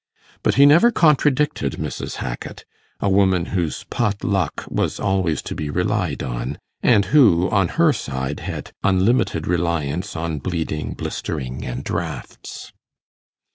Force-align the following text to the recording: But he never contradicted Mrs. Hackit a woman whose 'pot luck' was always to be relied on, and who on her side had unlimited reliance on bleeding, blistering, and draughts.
But 0.41 0.55
he 0.55 0.65
never 0.65 0.89
contradicted 0.89 1.73
Mrs. 1.73 2.15
Hackit 2.15 2.63
a 3.01 3.07
woman 3.07 3.45
whose 3.53 3.83
'pot 3.83 4.23
luck' 4.23 4.65
was 4.67 4.99
always 4.99 5.43
to 5.43 5.53
be 5.53 5.69
relied 5.69 6.23
on, 6.23 6.57
and 6.81 7.05
who 7.13 7.47
on 7.51 7.67
her 7.77 7.93
side 7.93 8.39
had 8.39 8.71
unlimited 8.83 9.45
reliance 9.45 10.15
on 10.15 10.39
bleeding, 10.39 10.93
blistering, 10.95 11.63
and 11.67 11.83
draughts. 11.83 12.73